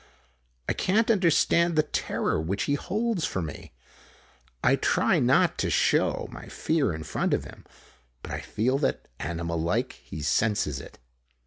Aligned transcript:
I 0.67 0.73
can't 0.73 1.11
understand 1.11 1.75
the 1.75 1.83
terror 1.83 2.41
which 2.41 2.63
he 2.63 2.73
holds 2.73 3.23
for 3.23 3.39
me. 3.39 3.71
I 4.63 4.75
try 4.75 5.19
not 5.19 5.59
to 5.59 5.69
show 5.69 6.27
my 6.31 6.47
fear 6.47 6.91
in 6.91 7.03
front 7.03 7.35
of 7.35 7.43
him, 7.43 7.67
but 8.23 8.31
I 8.31 8.39
feel 8.41 8.79
that, 8.79 9.07
animal 9.19 9.61
like, 9.61 9.93
he 10.03 10.23
senses 10.23 10.79
it. 10.81 10.97